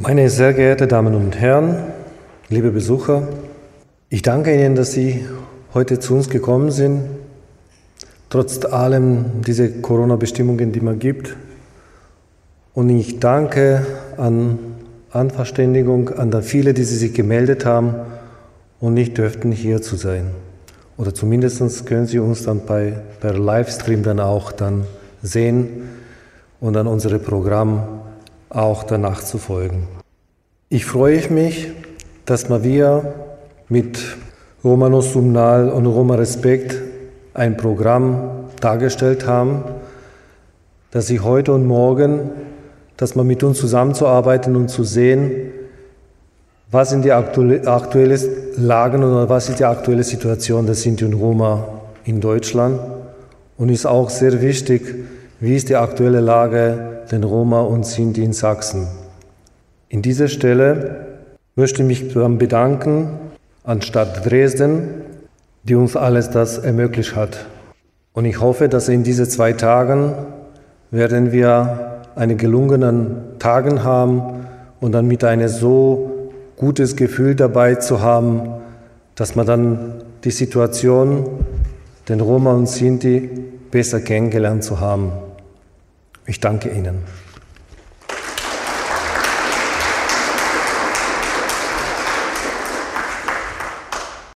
Meine 0.00 0.30
sehr 0.30 0.52
geehrten 0.52 0.88
Damen 0.88 1.12
und 1.16 1.40
Herren, 1.40 1.74
liebe 2.48 2.70
Besucher, 2.70 3.26
ich 4.08 4.22
danke 4.22 4.54
Ihnen, 4.54 4.76
dass 4.76 4.92
Sie 4.92 5.26
heute 5.74 5.98
zu 5.98 6.14
uns 6.14 6.30
gekommen 6.30 6.70
sind, 6.70 7.00
trotz 8.30 8.64
allem 8.64 9.42
diese 9.44 9.68
Corona-Bestimmungen, 9.68 10.70
die 10.70 10.80
man 10.82 11.00
gibt. 11.00 11.34
Und 12.74 12.90
ich 12.90 13.18
danke 13.18 13.84
an 14.16 14.60
Anverständigung 15.10 16.10
an 16.10 16.44
viele, 16.44 16.74
die 16.74 16.84
sich 16.84 17.12
gemeldet 17.12 17.66
haben 17.66 17.96
und 18.78 18.94
nicht 18.94 19.18
dürften 19.18 19.50
hier 19.50 19.82
zu 19.82 19.96
sein. 19.96 20.30
Oder 20.96 21.12
zumindest 21.12 21.86
können 21.86 22.06
Sie 22.06 22.20
uns 22.20 22.44
dann 22.44 22.60
bei, 22.66 23.00
per 23.18 23.36
Livestream 23.36 24.04
dann 24.04 24.20
auch 24.20 24.52
dann 24.52 24.84
sehen 25.22 25.88
und 26.60 26.74
dann 26.74 26.86
unser 26.86 27.18
Programm 27.18 27.97
auch 28.50 28.84
danach 28.84 29.22
zu 29.22 29.38
folgen. 29.38 29.88
Ich 30.68 30.84
freue 30.84 31.30
mich, 31.30 31.70
dass 32.24 32.48
wir 32.50 33.14
mit 33.68 33.98
Romano 34.64 35.00
Sumnal 35.00 35.70
und 35.70 35.86
Roma 35.86 36.16
Respekt 36.16 36.76
ein 37.34 37.56
Programm 37.56 38.48
dargestellt 38.60 39.26
haben, 39.26 39.64
dass 40.90 41.06
Sie 41.06 41.20
heute 41.20 41.52
und 41.52 41.66
morgen, 41.66 42.30
dass 42.96 43.14
man 43.14 43.26
mit 43.26 43.42
uns 43.42 43.58
zusammenzuarbeiten 43.58 44.56
und 44.56 44.68
zu 44.68 44.84
sehen, 44.84 45.52
was 46.70 46.90
sind 46.90 47.04
die 47.04 47.12
aktuellen 47.12 48.20
Lagen 48.56 49.04
oder 49.04 49.28
was 49.28 49.48
ist 49.48 49.60
die 49.60 49.64
aktuelle 49.64 50.02
Situation 50.02 50.66
der 50.66 50.74
Sinti 50.74 51.04
und 51.04 51.14
Roma 51.14 51.66
in 52.04 52.20
Deutschland 52.20 52.80
und 53.56 53.68
ist 53.70 53.86
auch 53.86 54.10
sehr 54.10 54.42
wichtig, 54.42 54.82
wie 55.40 55.54
ist 55.54 55.68
die 55.68 55.76
aktuelle 55.76 56.20
Lage 56.20 57.02
der 57.10 57.22
Roma 57.22 57.60
und 57.60 57.86
Sinti 57.86 58.24
in 58.24 58.32
Sachsen. 58.32 58.88
In 59.88 60.02
dieser 60.02 60.26
Stelle 60.26 61.06
möchte 61.54 61.82
ich 61.82 61.88
mich 61.88 62.12
bedanken 62.12 63.18
an 63.62 63.80
Stadt 63.82 64.26
Dresden, 64.26 65.02
die 65.62 65.76
uns 65.76 65.96
alles 65.96 66.30
das 66.30 66.58
ermöglicht 66.58 67.14
hat. 67.14 67.46
Und 68.12 68.24
ich 68.24 68.40
hoffe, 68.40 68.68
dass 68.68 68.88
in 68.88 69.04
diesen 69.04 69.26
zwei 69.26 69.52
Tagen 69.52 70.12
werden 70.90 71.30
wir 71.30 72.02
einen 72.16 72.36
gelungenen 72.36 73.38
Tagen 73.38 73.84
haben 73.84 74.44
und 74.80 74.92
dann 74.92 75.06
mit 75.06 75.22
einem 75.22 75.48
so 75.48 76.32
gutes 76.56 76.96
Gefühl 76.96 77.36
dabei 77.36 77.76
zu 77.76 78.00
haben, 78.00 78.54
dass 79.14 79.36
man 79.36 79.46
dann 79.46 80.02
die 80.24 80.32
Situation, 80.32 81.44
den 82.08 82.20
Roma 82.20 82.54
und 82.54 82.68
Sinti 82.68 83.30
besser 83.70 84.00
kennengelernt 84.00 84.64
zu 84.64 84.80
haben. 84.80 85.12
Ich 86.28 86.40
danke 86.40 86.68
Ihnen. 86.68 87.04